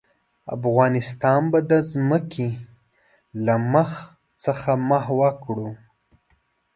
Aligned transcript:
افغانستان 0.55 1.41
به 1.51 1.59
د 1.71 1.71
ځمکې 1.91 2.49
له 3.45 3.55
مخ 3.73 3.91
څخه 4.43 4.71
محوه 4.89 5.29
کړو. 5.43 5.69